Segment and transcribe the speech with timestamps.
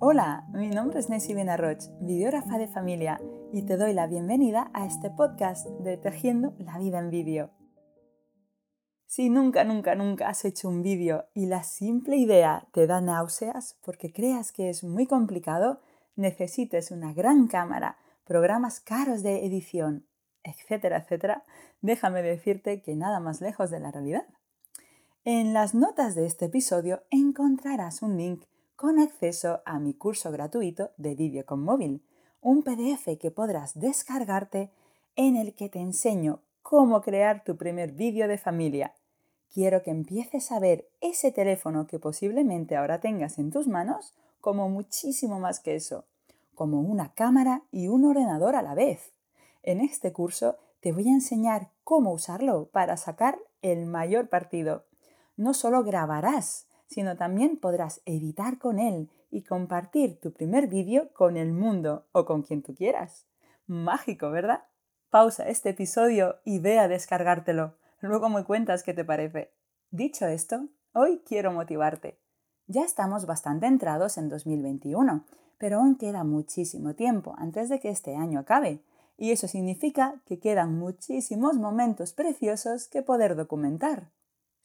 [0.00, 3.20] Hola, mi nombre es Nessie Benarroch, videógrafa de familia,
[3.52, 7.50] y te doy la bienvenida a este podcast de Tejiendo la vida en vídeo.
[9.06, 13.76] Si nunca, nunca, nunca has hecho un vídeo y la simple idea te da náuseas
[13.84, 15.80] porque creas que es muy complicado,
[16.14, 20.06] necesites una gran cámara, programas caros de edición,
[20.44, 21.42] etcétera, etcétera,
[21.80, 24.26] déjame decirte que nada más lejos de la realidad.
[25.24, 28.44] En las notas de este episodio encontrarás un link
[28.78, 32.00] con acceso a mi curso gratuito de vídeo con móvil,
[32.40, 34.70] un PDF que podrás descargarte
[35.16, 38.94] en el que te enseño cómo crear tu primer vídeo de familia.
[39.52, 44.68] Quiero que empieces a ver ese teléfono que posiblemente ahora tengas en tus manos como
[44.68, 46.04] muchísimo más que eso,
[46.54, 49.12] como una cámara y un ordenador a la vez.
[49.64, 54.84] En este curso te voy a enseñar cómo usarlo para sacar el mayor partido.
[55.36, 61.36] No solo grabarás sino también podrás editar con él y compartir tu primer vídeo con
[61.36, 63.26] el mundo o con quien tú quieras.
[63.66, 64.64] Mágico, ¿verdad?
[65.10, 67.74] Pausa este episodio y ve a descargártelo.
[68.00, 69.52] Luego me cuentas qué te parece.
[69.90, 72.18] Dicho esto, hoy quiero motivarte.
[72.66, 75.24] Ya estamos bastante entrados en 2021,
[75.58, 78.82] pero aún queda muchísimo tiempo antes de que este año acabe.
[79.18, 84.10] Y eso significa que quedan muchísimos momentos preciosos que poder documentar.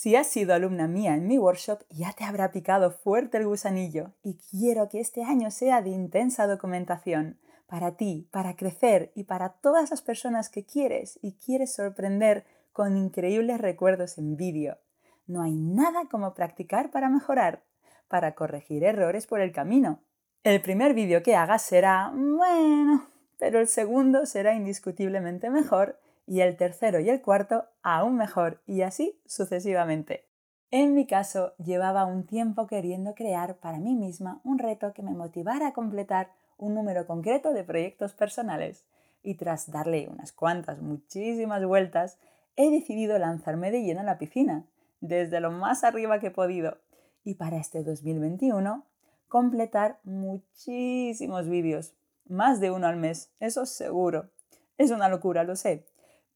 [0.00, 4.12] Si has sido alumna mía en mi workshop, ya te habrá picado fuerte el gusanillo
[4.22, 9.50] y quiero que este año sea de intensa documentación para ti, para crecer y para
[9.50, 14.78] todas las personas que quieres y quieres sorprender con increíbles recuerdos en vídeo.
[15.26, 17.62] No hay nada como practicar para mejorar,
[18.08, 20.00] para corregir errores por el camino.
[20.44, 23.06] El primer vídeo que hagas será, bueno,
[23.38, 28.82] pero el segundo será indiscutiblemente mejor y el tercero y el cuarto aún mejor y
[28.82, 30.28] así sucesivamente.
[30.70, 35.12] En mi caso, llevaba un tiempo queriendo crear para mí misma un reto que me
[35.12, 38.84] motivara a completar un número concreto de proyectos personales
[39.24, 42.16] y tras darle unas cuantas, muchísimas vueltas,
[42.54, 44.64] he decidido lanzarme de lleno a la piscina,
[45.00, 46.78] desde lo más arriba que he podido,
[47.24, 48.84] y para este 2021
[49.26, 51.92] completar muchísimos vídeos,
[52.28, 54.30] más de uno al mes, eso seguro.
[54.78, 55.84] Es una locura, lo sé,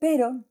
[0.05, 0.43] pero,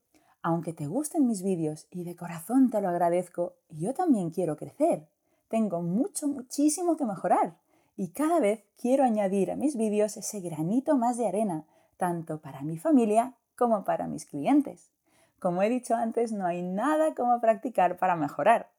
[0.41, 5.07] aunque te gusten mis vídeos y de corazón te lo agradezco, yo también quiero crecer.
[5.47, 7.55] Tengo mucho, muchísimo que mejorar.
[7.95, 12.63] Y cada vez quiero añadir a mis vídeos ese granito más de arena, tanto para
[12.63, 14.89] mi familia como para mis clientes.
[15.37, 18.71] Como he dicho antes, no hay nada como practicar para mejorar.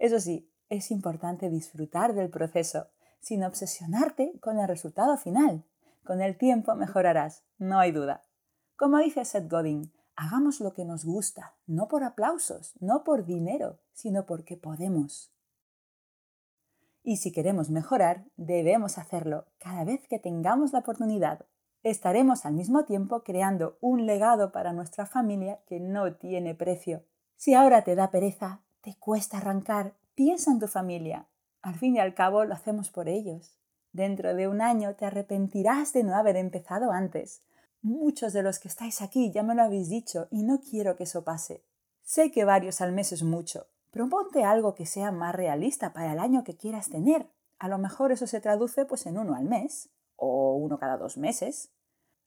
[0.00, 2.88] Eso sí, es importante disfrutar del proceso,
[3.20, 5.62] sin obsesionarte con el resultado final.
[6.04, 8.24] Con el tiempo mejorarás, no hay duda.
[8.74, 13.78] Como dice Seth Godin, Hagamos lo que nos gusta, no por aplausos, no por dinero,
[13.92, 15.30] sino porque podemos.
[17.02, 21.44] Y si queremos mejorar, debemos hacerlo cada vez que tengamos la oportunidad.
[21.82, 27.04] Estaremos al mismo tiempo creando un legado para nuestra familia que no tiene precio.
[27.36, 31.28] Si ahora te da pereza, te cuesta arrancar, piensa en tu familia.
[31.60, 33.58] Al fin y al cabo lo hacemos por ellos.
[33.92, 37.42] Dentro de un año te arrepentirás de no haber empezado antes,
[37.86, 41.04] Muchos de los que estáis aquí ya me lo habéis dicho y no quiero que
[41.04, 41.62] eso pase.
[42.02, 43.68] Sé que varios al mes es mucho.
[43.92, 47.28] Proponte algo que sea más realista para el año que quieras tener.
[47.60, 51.16] A lo mejor eso se traduce pues en uno al mes o uno cada dos
[51.16, 51.70] meses.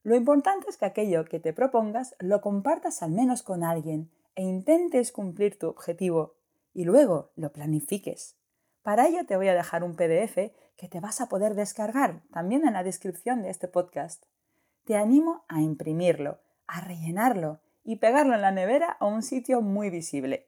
[0.02, 4.44] Lo importante es que aquello que te propongas lo compartas al menos con alguien e
[4.44, 6.36] intentes cumplir tu objetivo
[6.74, 8.38] y luego lo planifiques.
[8.82, 12.66] Para ello te voy a dejar un PDF que te vas a poder descargar también
[12.66, 14.24] en la descripción de este podcast
[14.86, 19.90] te animo a imprimirlo, a rellenarlo y pegarlo en la nevera a un sitio muy
[19.90, 20.48] visible.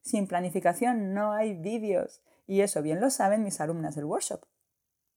[0.00, 4.44] Sin planificación no hay vídeos y eso bien lo saben mis alumnas del workshop.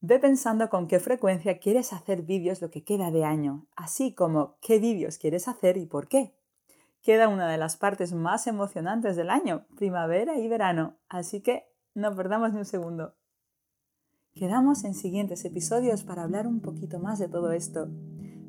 [0.02, 4.56] Ve pensando con qué frecuencia quieres hacer vídeos lo que queda de año, así como
[4.62, 6.34] qué vídeos quieres hacer y por qué.
[7.02, 12.16] Queda una de las partes más emocionantes del año, primavera y verano, así que no
[12.16, 13.16] perdamos ni un segundo.
[14.34, 17.90] Quedamos en siguientes episodios para hablar un poquito más de todo esto.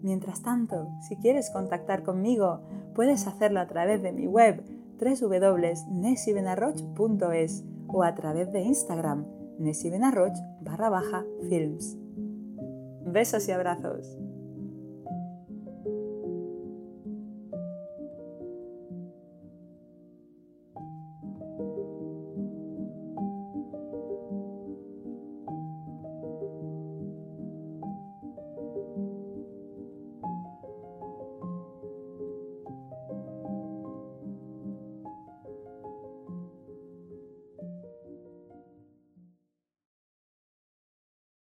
[0.03, 2.61] Mientras tanto, si quieres contactar conmigo,
[2.95, 4.63] puedes hacerlo a través de mi web
[5.01, 9.27] www.nesibenarroch.es o a través de Instagram
[9.59, 11.99] nesibenarroch barra baja films.
[13.05, 14.19] Besos y abrazos.